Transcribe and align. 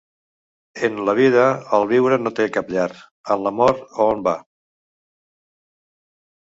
En 0.87 0.95
la 1.09 1.13
vida, 1.19 1.43
el 1.79 1.85
viure 1.91 2.19
no 2.23 2.33
té 2.41 2.47
cap 2.57 2.73
llar, 2.77 2.89
en 3.37 3.45
la 3.49 3.55
mort 3.61 3.87
a 3.87 4.09
on 4.15 4.27
va? 4.31 4.35